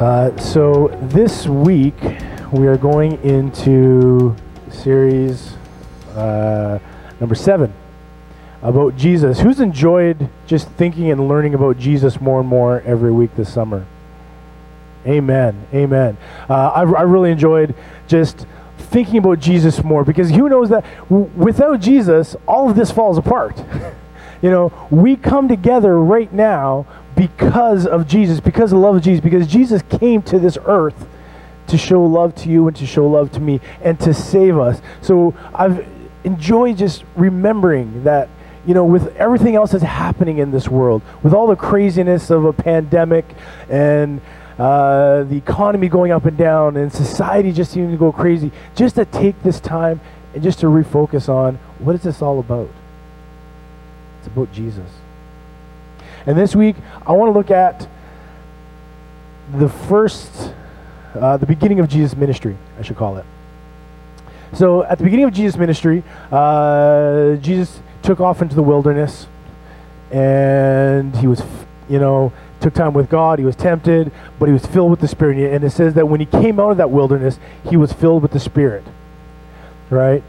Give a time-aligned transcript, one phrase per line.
[0.00, 1.94] Uh, so this week
[2.52, 4.34] we are going into
[4.70, 5.52] series
[6.14, 6.78] uh,
[7.20, 7.72] number seven
[8.62, 9.40] about Jesus.
[9.40, 13.86] Who's enjoyed just thinking and learning about Jesus more and more every week this summer?
[15.06, 15.66] Amen.
[15.72, 16.16] Amen.
[16.48, 17.74] Uh, I, I really enjoyed
[18.06, 18.46] just
[18.78, 23.18] thinking about Jesus more because who knows that w- without Jesus, all of this falls
[23.18, 23.62] apart.
[24.42, 26.86] you know, we come together right now
[27.16, 31.06] because of Jesus, because of the love of Jesus, because Jesus came to this earth
[31.66, 34.80] to show love to you and to show love to me and to save us.
[35.02, 35.86] So I've
[36.24, 38.28] enjoyed just remembering that,
[38.66, 42.44] you know, with everything else that's happening in this world, with all the craziness of
[42.44, 43.24] a pandemic
[43.68, 44.20] and
[44.58, 48.96] uh, the economy going up and down and society just seeming to go crazy, just
[48.96, 50.00] to take this time
[50.34, 52.68] and just to refocus on what is this all about?
[54.32, 54.88] About Jesus.
[56.26, 56.76] And this week,
[57.06, 57.88] I want to look at
[59.52, 60.52] the first,
[61.14, 63.24] uh, the beginning of Jesus' ministry, I should call it.
[64.52, 69.26] So, at the beginning of Jesus' ministry, uh, Jesus took off into the wilderness
[70.10, 71.42] and he was,
[71.88, 73.38] you know, took time with God.
[73.38, 75.38] He was tempted, but he was filled with the Spirit.
[75.52, 78.32] And it says that when he came out of that wilderness, he was filled with
[78.32, 78.84] the Spirit.
[79.88, 80.22] Right?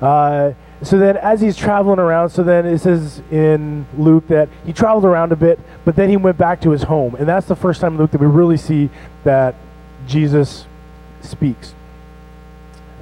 [0.00, 4.72] Uh, so then as he's traveling around, so then it says in Luke that he
[4.72, 7.14] traveled around a bit, but then he went back to his home.
[7.14, 8.90] And that's the first time Luke that we really see
[9.24, 9.54] that
[10.06, 10.66] Jesus
[11.22, 11.74] speaks.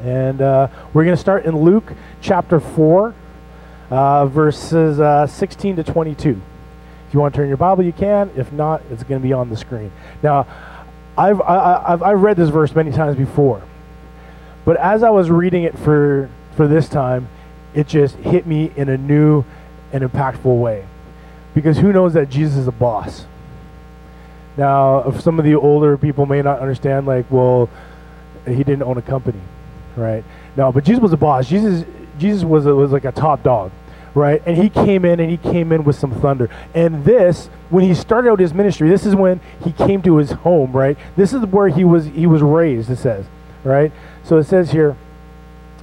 [0.02, 3.14] And uh, we're going to start in Luke chapter 4,
[3.90, 6.40] uh, verses uh, 16 to 22.
[7.08, 8.30] If you want to turn your Bible, you can.
[8.36, 9.90] If not, it's going to be on the screen.
[10.22, 10.46] Now,
[11.16, 13.62] I've, I, I've, I've read this verse many times before.
[14.64, 17.28] But as I was reading it for, for this time,
[17.74, 19.44] it just hit me in a new
[19.92, 20.86] and impactful way.
[21.54, 23.26] Because who knows that Jesus is a boss?
[24.56, 27.68] Now, if some of the older people may not understand, like, well,
[28.46, 29.40] he didn't own a company,
[29.96, 30.24] right?
[30.56, 31.48] No, but Jesus was a boss.
[31.48, 31.84] Jesus,
[32.18, 33.72] Jesus was, a, was like a top dog,
[34.14, 34.42] right?
[34.46, 36.50] And he came in and he came in with some thunder.
[36.74, 40.30] And this, when he started out his ministry, this is when he came to his
[40.30, 40.96] home, right?
[41.16, 43.26] This is where he was, he was raised, it says,
[43.64, 43.90] right?
[44.22, 44.96] So it says here,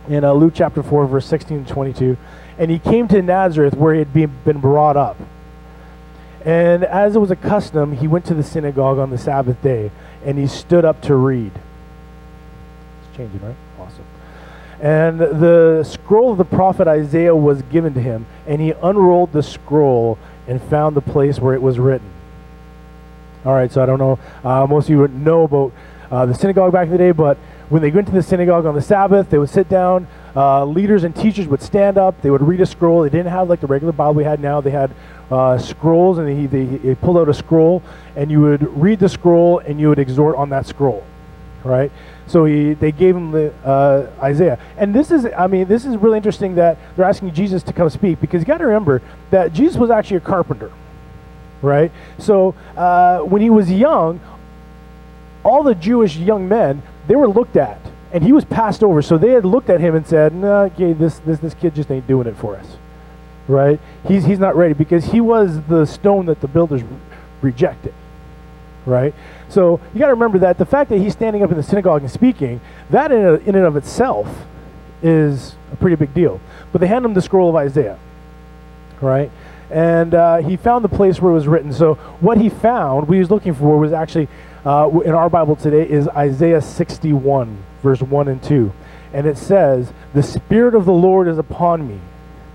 [0.08, 2.18] in uh, Luke chapter 4, verse 16 to 22.
[2.58, 5.18] And he came to Nazareth where he had been, been brought up.
[6.44, 9.92] And as it was a custom, he went to the synagogue on the Sabbath day
[10.26, 11.52] and he stood up to read.
[11.54, 13.56] It's changing, right?
[13.80, 14.06] Awesome.
[14.80, 19.44] And the scroll of the prophet Isaiah was given to him, and he unrolled the
[19.44, 22.10] scroll and found the place where it was written.
[23.46, 25.72] All right, so I don't know, uh, most of you would know about
[26.10, 27.38] uh, the synagogue back in the day, but
[27.72, 30.06] when they went to the synagogue on the Sabbath, they would sit down.
[30.36, 32.22] Uh, leaders and teachers would stand up.
[32.22, 33.04] They would read a scroll.
[33.04, 34.60] They didn't have like the regular Bible we had now.
[34.60, 34.92] They had
[35.32, 37.82] uh, scrolls, and he, they, pulled out a scroll,
[38.18, 41.06] and you would read the scroll, and you would exhort on that scroll,
[41.64, 41.94] right?
[42.28, 45.96] So he, they gave him the uh, Isaiah, and this is, I mean, this is
[45.96, 49.54] really interesting that they're asking Jesus to come speak because you got to remember that
[49.54, 50.74] Jesus was actually a carpenter,
[51.62, 51.94] right?
[52.18, 54.20] So uh, when he was young,
[55.44, 57.80] all the Jewish young men they were looked at,
[58.12, 59.02] and he was passed over.
[59.02, 61.76] So they had looked at him and said, "No, nah, okay, this this this kid
[61.76, 62.78] just ain't doing it for us."
[63.48, 63.80] Right?
[64.08, 66.82] He's he's not ready because he was the stone that the builders
[67.42, 67.94] rejected.
[68.86, 69.14] Right?
[69.50, 72.02] So you got to remember that the fact that he's standing up in the synagogue
[72.02, 74.46] and speaking, that in, a, in and of itself
[75.04, 76.40] is a pretty big deal.
[76.72, 78.00] But they hand him the scroll of Isaiah.
[79.02, 79.32] Right?
[79.70, 81.72] And uh, he found the place where it was written.
[81.74, 84.28] So what he found, what he was looking for, was actually
[84.66, 88.72] uh, in our Bible today is Isaiah 61, verse 1 and 2.
[89.14, 92.00] And it says, The Spirit of the Lord is upon me,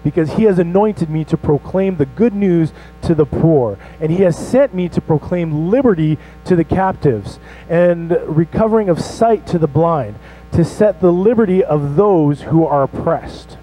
[0.05, 2.73] because he has anointed me to proclaim the good news
[3.03, 3.77] to the poor.
[4.01, 9.47] And he has sent me to proclaim liberty to the captives, and recovering of sight
[9.49, 10.17] to the blind,
[10.53, 13.59] to set the liberty of those who are oppressed,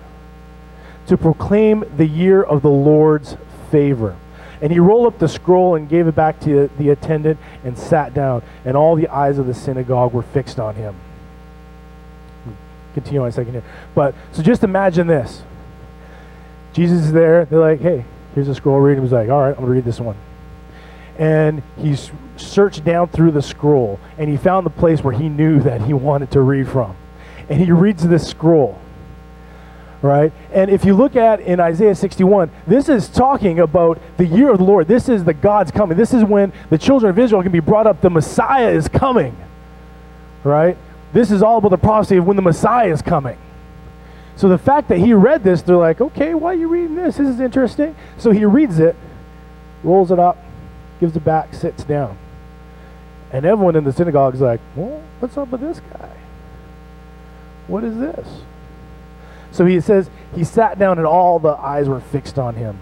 [1.07, 3.37] to proclaim the year of the Lord's
[3.71, 4.17] favor.
[4.63, 8.13] And he rolled up the scroll and gave it back to the attendant and sat
[8.13, 8.43] down.
[8.63, 10.95] And all the eyes of the synagogue were fixed on him.
[12.93, 13.63] Continue on a second here.
[13.93, 15.43] But so just imagine this.
[16.71, 17.43] Jesus is there.
[17.43, 18.05] They're like, hey,
[18.35, 18.79] here's a scroll.
[18.79, 18.93] Read.
[18.95, 20.15] He was like, all right, I'm going to read this one.
[21.17, 21.97] And he
[22.37, 25.93] searched down through the scroll and he found the place where he knew that he
[25.93, 26.95] wanted to read from.
[27.49, 28.79] And he reads this scroll
[30.03, 30.33] right?
[30.51, 34.57] And if you look at in Isaiah 61, this is talking about the year of
[34.57, 34.87] the Lord.
[34.87, 35.97] This is the God's coming.
[35.97, 38.01] This is when the children of Israel can be brought up.
[38.01, 39.35] The Messiah is coming,
[40.43, 40.77] right?
[41.13, 43.37] This is all about the prophecy of when the Messiah is coming.
[44.35, 47.17] So the fact that he read this, they're like, okay, why are you reading this?
[47.17, 47.95] This is interesting.
[48.17, 48.97] So he reads it,
[49.83, 50.37] rolls it up,
[50.99, 52.17] gives it back, sits down.
[53.31, 56.11] And everyone in the synagogue is like, well, what's up with this guy?
[57.67, 58.27] What is this?
[59.53, 62.77] So he says, he sat down and all the eyes were fixed on him.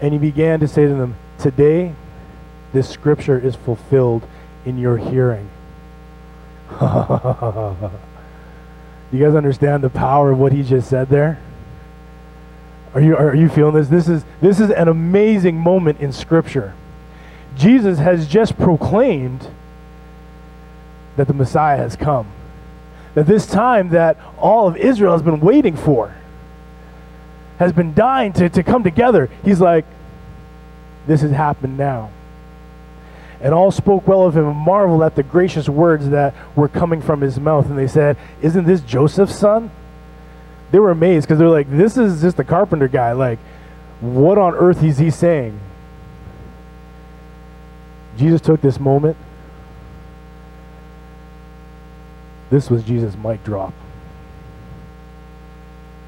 [0.00, 1.94] And he began to say to them, Today,
[2.72, 4.26] this scripture is fulfilled
[4.64, 5.48] in your hearing.
[9.12, 11.40] You guys understand the power of what he just said there?
[12.94, 13.88] Are you, are you feeling this?
[13.88, 16.74] This is, this is an amazing moment in Scripture.
[17.56, 19.48] Jesus has just proclaimed
[21.16, 22.26] that the Messiah has come.
[23.14, 26.14] That this time that all of Israel has been waiting for
[27.58, 29.28] has been dying to, to come together.
[29.44, 29.84] He's like,
[31.06, 32.10] this has happened now.
[33.40, 37.00] And all spoke well of him and marveled at the gracious words that were coming
[37.02, 37.66] from his mouth.
[37.66, 39.70] And they said, Isn't this Joseph's son?
[40.70, 43.12] They were amazed because they're like, This is just the carpenter guy.
[43.12, 43.38] Like,
[44.00, 45.58] what on earth is he saying?
[48.16, 49.16] Jesus took this moment.
[52.50, 53.72] This was Jesus' mic drop.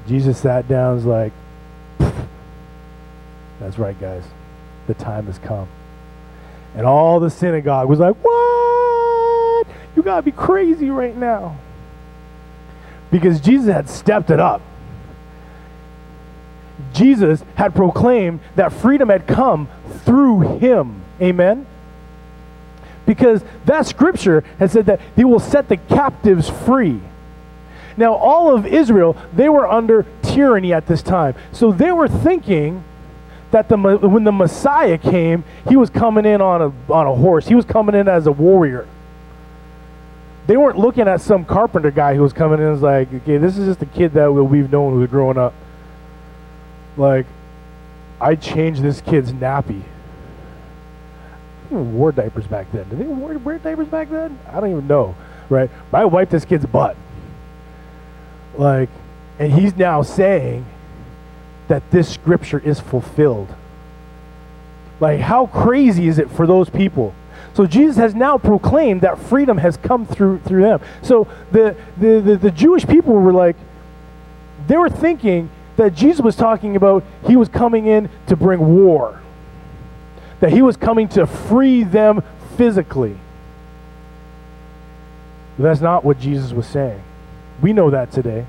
[0.07, 1.33] Jesus sat down and was like,
[3.59, 4.23] That's right, guys.
[4.87, 5.69] The time has come.
[6.75, 9.67] And all the synagogue was like, What?
[9.95, 11.57] You got to be crazy right now.
[13.09, 14.61] Because Jesus had stepped it up.
[16.93, 19.69] Jesus had proclaimed that freedom had come
[20.03, 21.01] through him.
[21.21, 21.65] Amen?
[23.05, 27.01] Because that scripture has said that he will set the captives free.
[27.97, 31.35] Now, all of Israel, they were under tyranny at this time.
[31.51, 32.83] So they were thinking
[33.51, 37.47] that the, when the Messiah came, he was coming in on a, on a horse.
[37.47, 38.87] He was coming in as a warrior.
[40.47, 43.37] They weren't looking at some carpenter guy who was coming in and was like, okay,
[43.37, 45.53] this is just a kid that we've known who's growing up.
[46.97, 47.27] Like,
[48.19, 49.83] I changed this kid's nappy.
[51.73, 52.87] Wore diapers back then.
[52.89, 54.39] Did they wear, wear diapers back then?
[54.47, 55.15] I don't even know,
[55.49, 55.69] right?
[55.91, 56.95] But I wiped this kid's butt.
[58.55, 58.89] Like,
[59.39, 60.65] and he's now saying
[61.67, 63.53] that this scripture is fulfilled.
[64.99, 67.13] Like, how crazy is it for those people?
[67.53, 70.81] So Jesus has now proclaimed that freedom has come through through them.
[71.01, 73.55] So the, the, the, the, Jewish people were like,
[74.67, 79.21] they were thinking that Jesus was talking about he was coming in to bring war.
[80.43, 82.21] That he was coming to free them
[82.57, 83.15] physically.
[85.55, 87.01] But that's not what Jesus was saying.
[87.61, 88.45] We know that today.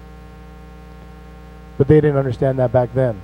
[1.78, 3.20] But they didn't understand that back then.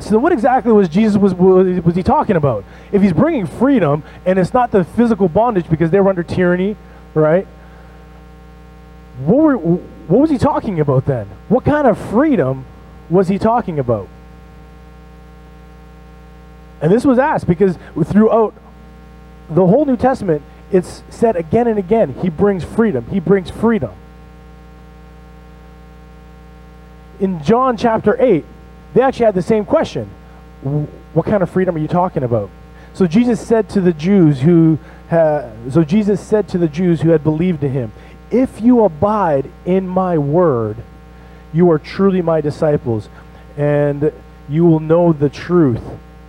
[0.00, 2.62] So what exactly was Jesus was, was, he talking about?
[2.92, 6.76] If he's bringing freedom and it's not the physical bondage because they were under tyranny,
[7.14, 7.46] right?
[9.24, 11.26] What, were, what was he talking about then?
[11.48, 12.66] What kind of freedom
[13.08, 14.08] was he talking about?
[16.80, 18.54] And this was asked because throughout
[19.48, 20.42] the whole New Testament,
[20.72, 23.06] it's said again and again, he brings freedom.
[23.10, 23.90] He brings freedom.
[27.20, 28.44] in John chapter 8,
[28.94, 30.08] they actually had the same question.
[31.12, 32.50] What kind of freedom are you talking about?
[32.94, 34.78] So Jesus said to the Jews who
[35.10, 37.92] so Jesus said to the Jews who had believed in him,
[38.30, 40.76] "If you abide in my word,
[41.52, 43.08] you are truly my disciples,
[43.56, 44.12] and
[44.48, 45.82] you will know the truth,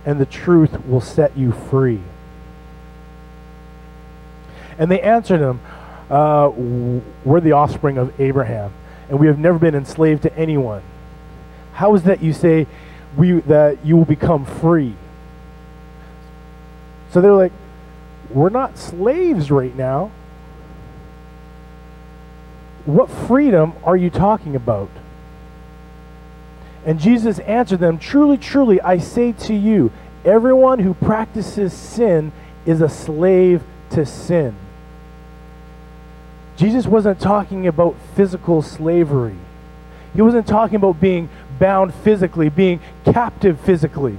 [0.04, 2.00] and the truth will set you free."
[4.78, 5.60] And they answered him,
[6.10, 6.50] uh,
[7.24, 8.72] "We're the offspring of Abraham."
[9.12, 10.82] and we have never been enslaved to anyone.
[11.74, 12.66] How is that you say
[13.14, 14.94] we, that you will become free?
[17.10, 17.52] So they're like,
[18.30, 20.10] we're not slaves right now.
[22.86, 24.88] What freedom are you talking about?
[26.84, 29.92] And Jesus answered them, Truly, truly, I say to you,
[30.24, 32.32] everyone who practices sin
[32.66, 34.54] is a slave to sin.
[36.56, 39.36] Jesus wasn't talking about physical slavery.
[40.14, 44.18] He wasn't talking about being bound physically, being captive physically.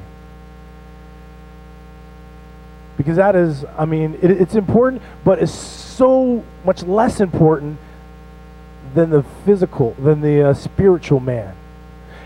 [2.97, 7.77] Because that is, I mean, it, it's important, but it's so much less important
[8.93, 11.55] than the physical, than the uh, spiritual man.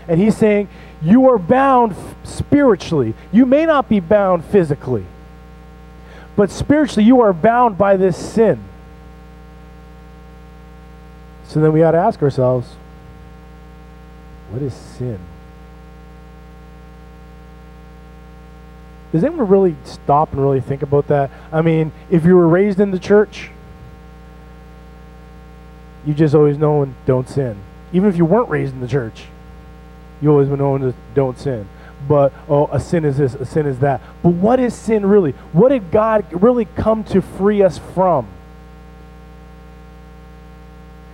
[0.08, 0.68] And he's saying,
[1.02, 3.14] You are bound spiritually.
[3.30, 5.04] You may not be bound physically,
[6.34, 8.64] but spiritually, you are bound by this sin.
[11.46, 12.76] So then we ought to ask ourselves
[14.50, 15.18] what is sin?
[19.12, 21.30] Does anyone really stop and really think about that?
[21.50, 23.50] I mean, if you were raised in the church,
[26.06, 27.58] you just always know and don't sin.
[27.92, 29.24] Even if you weren't raised in the church,
[30.20, 31.68] you always been known to don't sin.
[32.06, 34.00] But oh, a sin is this, a sin is that.
[34.22, 35.32] But what is sin really?
[35.52, 38.28] What did God really come to free us from?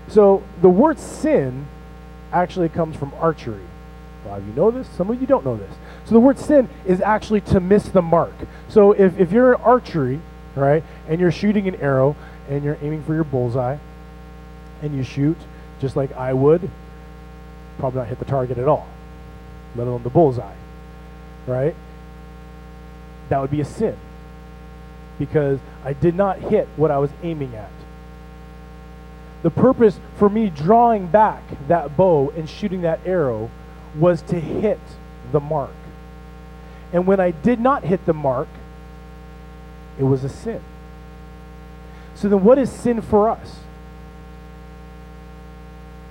[0.09, 1.67] So the word sin
[2.33, 3.63] actually comes from archery.
[4.25, 5.75] A lot of you know this, some of you don't know this.
[6.05, 8.35] So the word sin is actually to miss the mark.
[8.69, 10.21] So if, if you're in archery,
[10.55, 12.17] right, and you're shooting an arrow
[12.49, 13.79] and you're aiming for your bullseye
[14.83, 15.37] and you shoot
[15.81, 16.71] just like I would,
[17.79, 18.89] probably not hit the target at all,
[19.75, 20.55] let alone the bullseye,
[21.47, 21.75] right?
[23.29, 23.97] That would be a sin
[25.19, 27.71] because I did not hit what I was aiming at.
[29.43, 33.51] The purpose for me drawing back that bow and shooting that arrow
[33.95, 34.81] was to hit
[35.33, 35.71] the mark.
[36.93, 38.49] And when I did not hit the mark,
[39.99, 40.61] it was a sin.
[42.15, 43.59] So then, what is sin for us?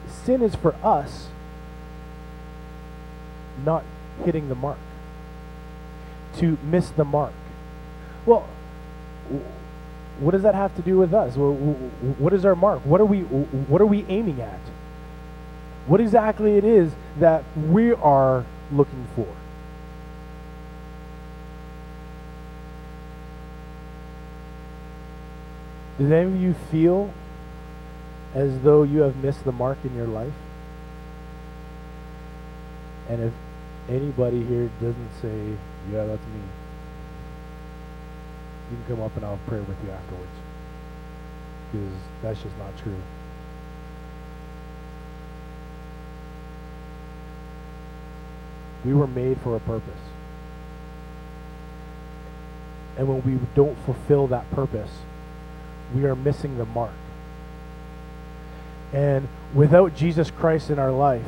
[0.08, 1.30] Sin is for us
[3.64, 3.84] not
[4.24, 4.78] hitting the mark,
[6.38, 7.34] to miss the mark.
[8.26, 8.48] Well,
[10.20, 11.36] what does that have to do with us?
[11.36, 12.86] What is our mark?
[12.86, 14.60] What are we, what are we aiming at?
[15.88, 19.28] What exactly it is that we are looking for?
[25.98, 27.14] Does any of you feel
[28.34, 30.34] as though you have missed the mark in your life?
[33.10, 33.34] And if
[33.90, 35.58] anybody here doesn't say,
[35.92, 36.42] yeah, that's me,
[38.72, 40.32] you can come up and I'll pray with you afterwards.
[41.72, 43.02] Because that's just not true.
[48.86, 49.94] We were made for a purpose.
[52.98, 54.92] And when we don't fulfill that purpose,
[55.96, 56.92] we are missing the mark.
[58.92, 61.26] And without Jesus Christ in our life,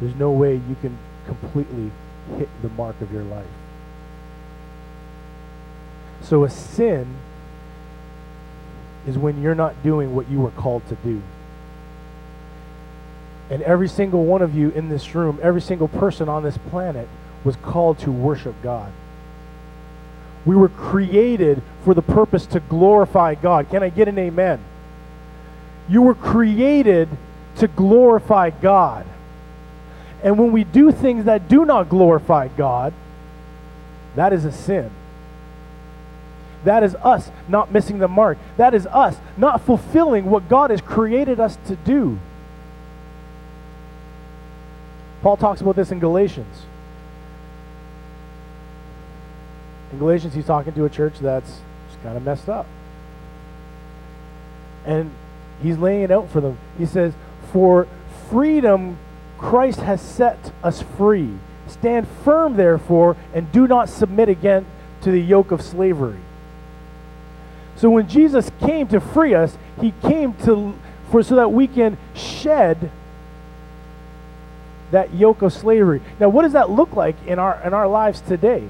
[0.00, 1.90] there's no way you can completely
[2.36, 3.46] hit the mark of your life.
[6.22, 7.16] So a sin
[9.06, 11.22] is when you're not doing what you were called to do.
[13.50, 17.08] And every single one of you in this room, every single person on this planet
[17.44, 18.90] was called to worship God.
[20.46, 23.68] We were created for the purpose to glorify God.
[23.70, 24.60] Can I get an amen?
[25.88, 27.08] You were created
[27.56, 29.06] to glorify God.
[30.24, 32.94] And when we do things that do not glorify God,
[34.16, 34.90] that is a sin.
[36.64, 38.38] That is us not missing the mark.
[38.56, 42.18] That is us not fulfilling what God has created us to do.
[45.20, 46.62] Paul talks about this in Galatians.
[49.92, 52.66] In Galatians, he's talking to a church that's just kind of messed up.
[54.86, 55.10] And
[55.62, 56.58] he's laying it out for them.
[56.78, 57.12] He says,
[57.52, 57.86] For
[58.30, 58.96] freedom,
[59.38, 61.34] Christ has set us free.
[61.66, 64.66] Stand firm, therefore, and do not submit again
[65.02, 66.20] to the yoke of slavery.
[67.76, 70.74] So when Jesus came to free us, he came to
[71.10, 72.90] for so that we can shed
[74.90, 76.00] that yoke of slavery.
[76.20, 78.68] Now, what does that look like in our in our lives today?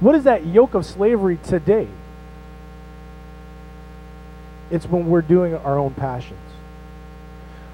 [0.00, 1.88] What is that yoke of slavery today?
[4.70, 6.38] It's when we're doing our own passions.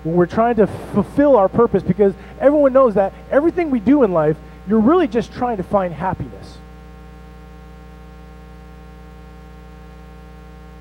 [0.05, 4.13] When we're trying to fulfill our purpose, because everyone knows that everything we do in
[4.13, 4.37] life,
[4.69, 6.59] you're really just trying to find happiness.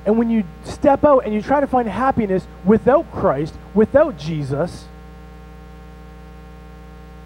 [0.06, 4.86] And when you step out and you try to find happiness without Christ, without Jesus,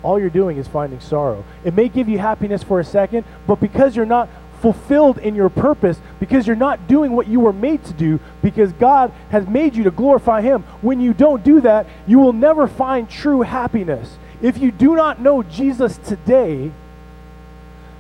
[0.04, 1.44] all you're doing is finding sorrow.
[1.64, 4.30] It may give you happiness for a second, but because you're not
[4.62, 8.72] fulfilled in your purpose, because you're not doing what you were made to do, because
[8.74, 12.68] God has made you to glorify Him, when you don't do that, you will never
[12.68, 14.18] find true happiness.
[14.42, 16.72] If you do not know Jesus today,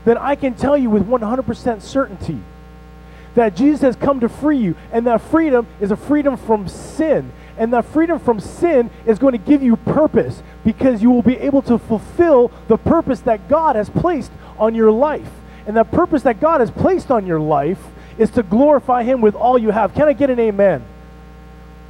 [0.06, 2.40] then I can tell you with 100% certainty
[3.36, 7.32] that Jesus has come to free you, and that freedom is a freedom from sin.
[7.60, 11.38] And that freedom from sin is going to give you purpose because you will be
[11.38, 15.30] able to fulfill the purpose that God has placed on your life.
[15.68, 17.84] And the purpose that God has placed on your life
[18.18, 19.94] is to glorify Him with all you have.
[19.94, 20.84] Can I get an amen?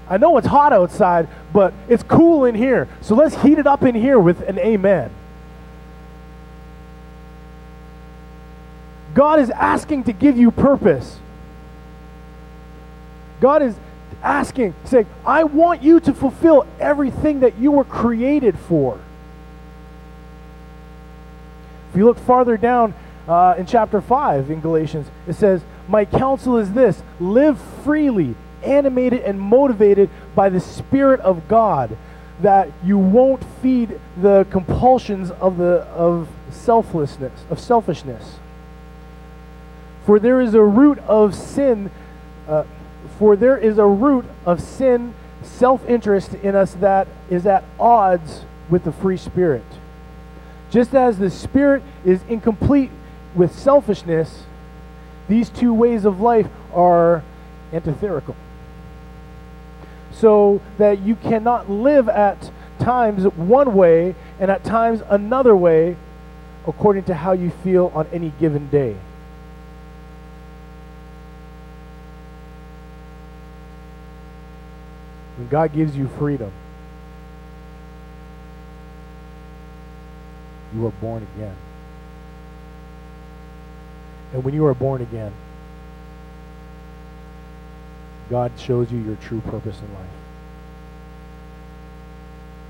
[0.10, 2.88] I know it's hot outside, but it's cool in here.
[3.01, 5.12] So let's heat it up in here with an amen.
[9.13, 11.19] God is asking to give you purpose.
[13.39, 13.75] God is
[14.24, 19.00] asking, saying, I want you to fulfill everything that you were created for.
[21.91, 22.93] If you look farther down
[23.27, 29.22] uh, in chapter 5 in Galatians, it says, My counsel is this live freely, animated
[29.22, 31.98] and motivated by the Spirit of God,
[32.41, 38.38] that you won't feed the compulsions of the of selflessness, of selfishness.
[40.05, 41.91] For there is a root of sin,
[42.48, 42.63] uh,
[43.19, 48.84] for there is a root of sin, self-interest in us that is at odds with
[48.86, 49.65] the free spirit.
[50.69, 52.91] Just as the spirit is incomplete
[53.36, 54.43] with selfishness,
[55.27, 57.24] these two ways of life are
[57.74, 58.36] antithetical.
[60.12, 65.98] So that you cannot live at times one way and at times another way
[66.65, 68.96] according to how you feel on any given day.
[75.38, 76.51] When God gives you freedom,
[80.74, 81.55] you are born again.
[84.34, 85.34] And when you are born again,
[88.29, 90.10] God shows you your true purpose in life.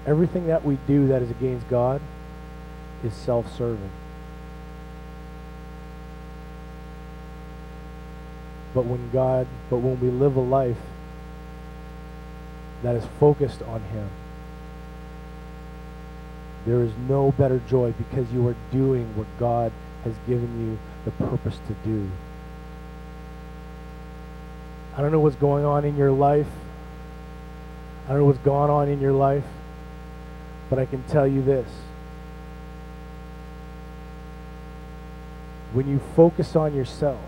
[0.05, 1.99] Everything that we do that is against God
[3.03, 3.91] is self-serving.
[8.73, 10.77] But when God, but when we live a life
[12.83, 14.09] that is focused on him,
[16.65, 19.71] there is no better joy because you are doing what God
[20.03, 22.09] has given you the purpose to do.
[24.97, 26.47] I don't know what's going on in your life.
[28.05, 29.45] I don't know what's going on in your life.
[30.69, 31.69] But I can tell you this.
[35.71, 37.23] When you focus on yourself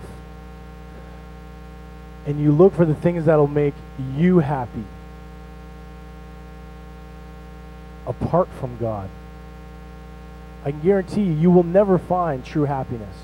[2.26, 3.76] and you look for the things that'll make
[4.18, 4.84] you happy
[8.06, 9.10] apart from God,
[10.66, 13.16] I can guarantee you, you will never find true happiness.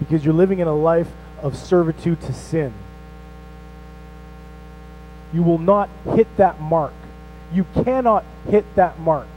[0.00, 1.08] Because you're living in a life
[1.40, 2.72] of servitude to sin.
[5.32, 6.92] You will not hit that mark.
[7.52, 9.28] You cannot hit that mark.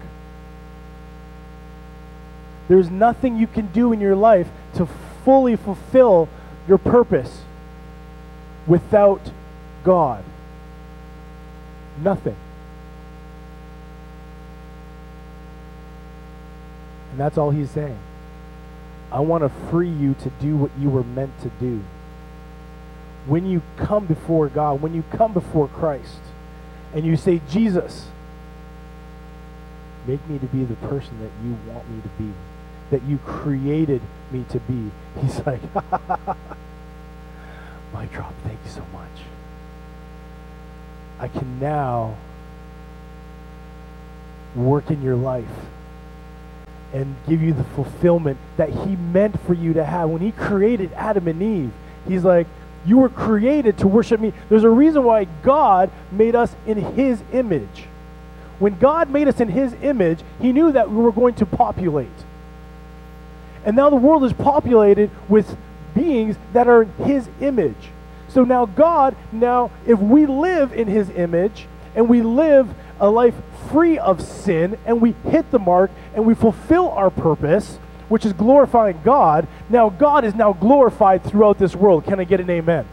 [2.68, 4.88] There's nothing you can do in your life to
[5.24, 6.30] fully fulfill
[6.68, 7.42] your purpose
[8.66, 9.32] without
[9.84, 10.24] God.
[12.02, 12.36] Nothing.
[17.12, 18.00] And that's all he's saying.
[19.14, 21.84] I want to free you to do what you were meant to do.
[23.28, 26.20] When you come before God, when you come before Christ,
[26.96, 28.08] and you say, Jesus,
[30.08, 32.34] make me to be the person that you want me to be,
[32.90, 34.90] that you created me to be.
[35.22, 35.62] He's like,
[37.94, 39.10] my drop, thank you so much.
[41.20, 42.18] I can now
[44.56, 45.46] work in your life
[46.94, 50.10] and give you the fulfillment that he meant for you to have.
[50.10, 51.72] When he created Adam and Eve,
[52.08, 52.48] he's like,
[52.86, 54.34] you were created to worship me.
[54.50, 57.86] There's a reason why God made us in his image.
[58.60, 62.10] When God made us in his image, he knew that we were going to populate.
[63.66, 65.58] And now the world is populated with
[65.96, 67.92] beings that are in his image.
[68.28, 73.36] So now God, now if we live in his image and we live a life
[73.70, 77.78] free of sin and we hit the mark and we fulfill our purpose,
[78.10, 82.06] which is glorifying God, now God is now glorified throughout this world.
[82.06, 82.86] Can I get an amen?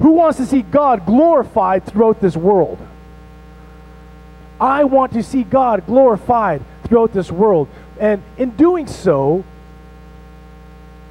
[0.00, 2.78] Who wants to see God glorified throughout this world?
[4.60, 7.68] I want to see God glorified throughout this world.
[7.98, 9.44] And in doing so,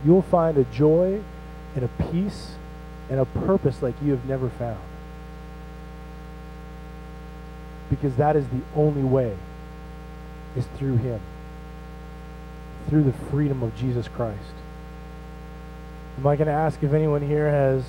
[0.06, 1.22] you'll find a joy
[1.76, 2.56] and a peace
[3.10, 4.80] and a purpose like you have never found
[7.94, 9.38] because that is the only way
[10.56, 11.22] is through him
[12.90, 14.40] through the freedom of jesus christ.
[16.18, 17.84] Am i going to ask if anyone here has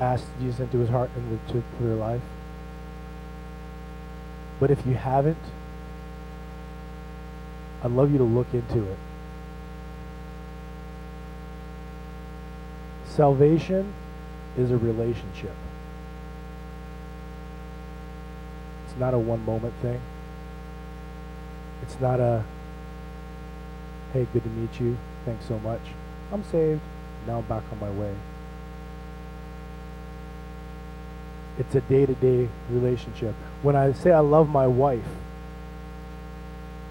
[0.00, 2.22] asked jesus into his heart and into their life?
[4.58, 5.38] But if you haven't
[7.84, 8.98] i'd love you to look into it.
[13.06, 13.92] Salvation
[14.60, 15.54] is a relationship.
[18.86, 20.00] It's not a one moment thing.
[21.82, 22.44] It's not a,
[24.12, 24.96] hey, good to meet you.
[25.24, 25.80] Thanks so much.
[26.32, 26.80] I'm saved.
[27.26, 28.14] Now I'm back on my way.
[31.58, 33.34] It's a day to day relationship.
[33.62, 35.08] When I say I love my wife,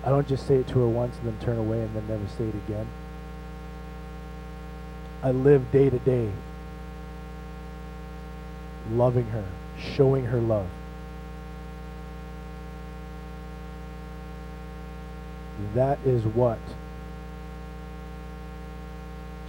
[0.04, 2.28] I don't just say it to her once and then turn away and then never
[2.38, 2.88] say it again.
[5.22, 6.32] I live day to day
[8.92, 9.46] loving her,
[9.78, 10.68] showing her love.
[15.76, 16.60] That is what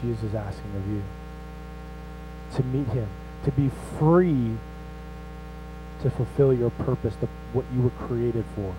[0.02, 1.02] Jesus is asking of you.
[2.56, 3.08] to meet him,
[3.44, 4.56] to be free
[6.02, 8.74] to fulfill your purpose, the, what you were created for.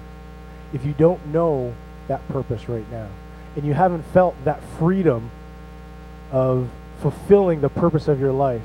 [0.74, 1.74] If you don't know
[2.08, 3.08] that purpose right now,
[3.56, 5.30] and you haven't felt that freedom
[6.32, 6.70] of
[7.02, 8.62] fulfilling the purpose of your life,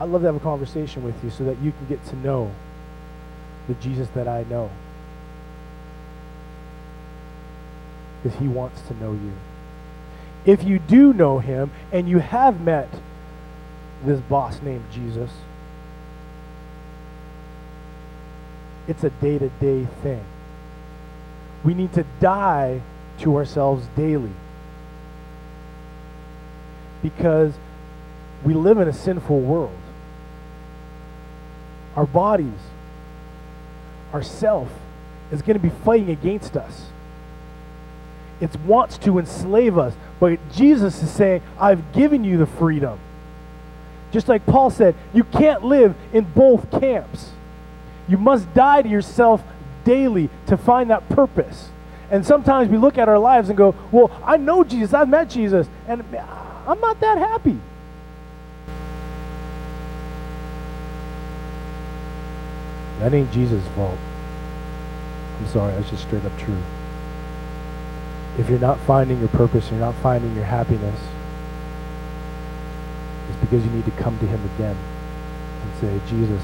[0.00, 2.50] I'd love to have a conversation with you so that you can get to know
[3.68, 4.70] the Jesus that I know.
[8.22, 9.32] Because he wants to know you.
[10.46, 12.88] If you do know him and you have met
[14.02, 15.30] this boss named Jesus,
[18.88, 20.24] it's a day to day thing.
[21.62, 22.80] We need to die
[23.18, 24.32] to ourselves daily
[27.02, 27.52] because
[28.42, 29.79] we live in a sinful world.
[31.96, 32.58] Our bodies,
[34.12, 34.68] our self,
[35.30, 36.86] is going to be fighting against us.
[38.40, 39.94] It wants to enslave us.
[40.18, 42.98] But Jesus is saying, I've given you the freedom.
[44.12, 47.30] Just like Paul said, you can't live in both camps.
[48.08, 49.42] You must die to yourself
[49.84, 51.68] daily to find that purpose.
[52.10, 55.30] And sometimes we look at our lives and go, Well, I know Jesus, I've met
[55.30, 56.02] Jesus, and
[56.66, 57.60] I'm not that happy.
[63.00, 63.98] That ain't Jesus' fault.
[65.38, 66.62] I'm sorry, that's just straight up true.
[68.38, 71.00] If you're not finding your purpose, you're not finding your happiness,
[73.30, 74.76] it's because you need to come to Him again
[75.62, 76.42] and say, Jesus,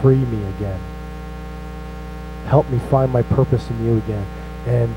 [0.00, 0.80] free me again.
[2.46, 4.26] Help me find my purpose in you again.
[4.66, 4.94] And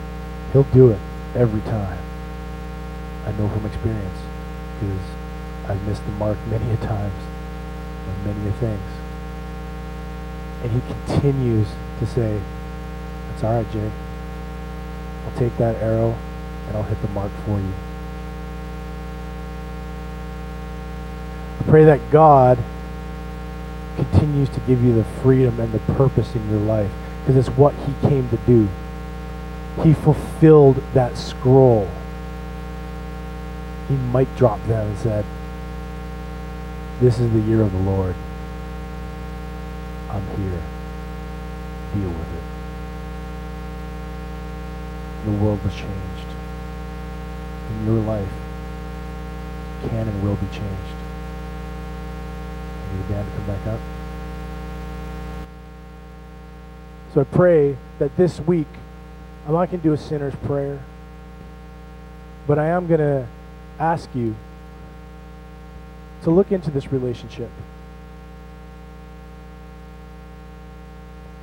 [0.54, 1.00] He'll do it
[1.36, 2.00] every time.
[3.26, 4.20] I know from experience
[4.80, 5.02] because
[5.68, 7.24] I've missed the mark many a times
[8.08, 9.05] on many a things.
[10.66, 11.68] And he continues
[12.00, 12.42] to say,
[13.32, 13.92] It's all right, Jay.
[15.24, 16.18] I'll take that arrow
[16.68, 17.72] and I'll hit the mark for you.
[21.60, 22.58] I pray that God
[23.96, 27.76] continues to give you the freedom and the purpose in your life because it's what
[27.76, 28.68] he came to do.
[29.84, 31.88] He fulfilled that scroll.
[33.88, 35.26] He might drop them and said,
[37.00, 38.16] This is the year of the Lord.
[40.16, 40.64] I'm here.
[41.94, 42.44] Deal with it.
[45.26, 46.30] The world was changed.
[47.70, 48.30] And your life
[49.90, 50.96] can and will be changed.
[52.82, 53.80] I need band to come back up.
[57.14, 58.68] So I pray that this week,
[59.46, 60.82] I'm not going to do a sinner's prayer,
[62.48, 63.28] but I am going to
[63.80, 64.34] ask you
[66.24, 67.52] to look into this relationship.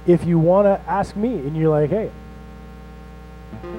[0.06, 2.10] If you want to ask me and you're like, hey,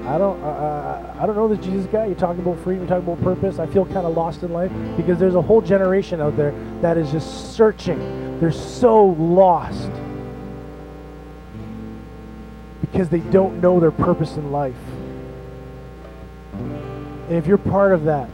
[0.06, 2.06] I don't, uh, I don't know this Jesus guy.
[2.06, 3.60] You're talking about freedom, you're talking about purpose.
[3.60, 6.98] I feel kind of lost in life because there's a whole generation out there that
[6.98, 8.40] is just searching.
[8.40, 9.90] They're so lost
[12.82, 14.76] because they don't know their purpose in life.
[16.54, 18.30] And if you're part of that,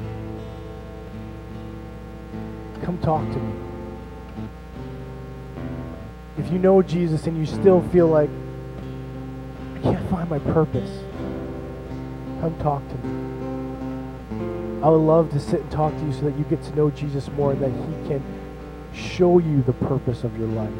[2.83, 3.68] come talk to me
[6.39, 7.91] if you know Jesus and you still mm.
[7.91, 8.29] feel like,
[9.75, 10.89] I can't find my purpose,
[12.41, 14.79] come talk to me.
[14.81, 16.89] I would love to sit and talk to you so that you get to know
[16.89, 18.23] Jesus more and that he can
[18.93, 20.71] show you the purpose of your life.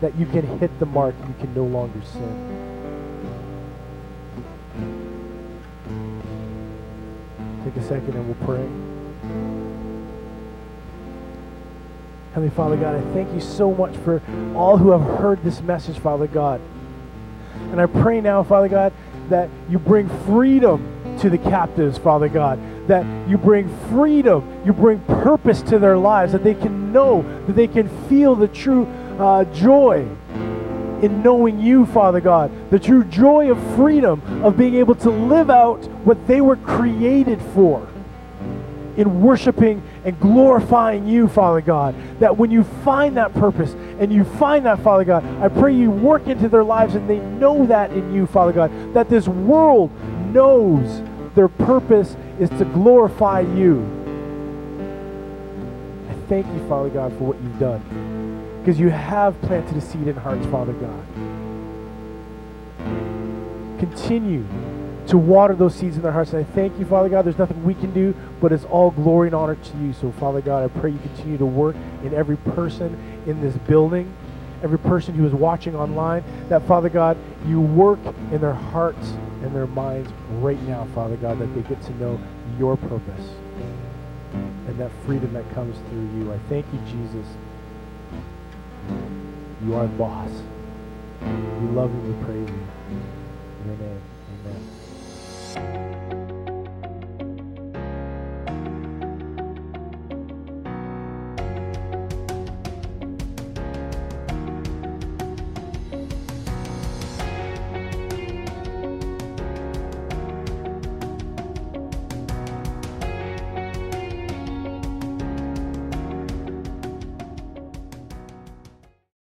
[0.00, 2.52] That you can hit the mark and you can no longer sin.
[7.64, 8.85] Take a second and we'll pray.
[12.36, 14.20] Heavenly Father God, I thank you so much for
[14.54, 16.60] all who have heard this message, Father God.
[17.72, 18.92] And I pray now, Father God,
[19.30, 22.60] that you bring freedom to the captives, Father God.
[22.88, 27.54] That you bring freedom, you bring purpose to their lives, that they can know, that
[27.54, 28.84] they can feel the true
[29.18, 30.06] uh, joy
[31.00, 32.52] in knowing you, Father God.
[32.68, 37.40] The true joy of freedom, of being able to live out what they were created
[37.54, 37.88] for
[38.96, 41.94] in worshiping and glorifying you, Father God.
[42.20, 45.90] That when you find that purpose and you find that, Father God, I pray you
[45.90, 48.94] work into their lives and they know that in you, Father God.
[48.94, 49.90] That this world
[50.32, 51.02] knows
[51.34, 53.82] their purpose is to glorify you.
[56.08, 57.82] I thank you, Father God, for what you've done.
[58.60, 61.06] Because you have planted a seed in hearts, Father God.
[63.80, 64.44] Continue
[65.08, 66.32] to water those seeds in their hearts.
[66.32, 67.24] And I thank you, Father God.
[67.24, 69.92] There's nothing we can do, but it's all glory and honor to you.
[69.92, 74.12] So, Father God, I pray you continue to work in every person in this building,
[74.62, 77.16] every person who is watching online, that, Father God,
[77.46, 78.00] you work
[78.32, 79.10] in their hearts
[79.42, 82.20] and their minds right now, Father God, that they get to know
[82.58, 83.30] your purpose
[84.32, 86.32] and that freedom that comes through you.
[86.32, 87.26] I thank you, Jesus.
[89.64, 90.30] You are the boss.
[91.20, 92.12] We love you.
[92.12, 92.66] We praise you.
[93.62, 94.00] In your name,
[94.44, 94.75] amen.
[95.56, 95.95] Thank you.